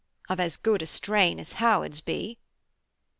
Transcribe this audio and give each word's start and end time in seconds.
Of 0.29 0.39
as 0.39 0.57
good 0.57 0.81
a 0.81 0.87
strain 0.87 1.39
as 1.39 1.51
Howards 1.51 2.01
be.' 2.01 2.39